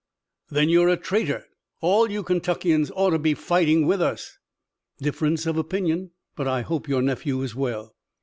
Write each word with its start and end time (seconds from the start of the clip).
"Then 0.49 0.69
you're 0.69 0.89
a 0.89 0.97
traitor. 0.97 1.45
All 1.79 2.09
you 2.09 2.23
Kentuckians 2.23 2.89
ought 2.95 3.11
to 3.11 3.19
be 3.19 3.35
fighting 3.35 3.85
with 3.85 4.01
us." 4.01 4.39
"Difference 4.97 5.45
of 5.45 5.57
opinion, 5.57 6.09
but 6.35 6.47
I 6.47 6.61
hope 6.63 6.89
your 6.89 7.03
nephew 7.03 7.43
is 7.43 7.53
well." 7.53 7.93